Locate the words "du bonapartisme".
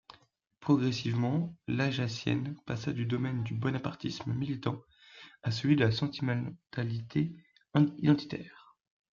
3.43-4.33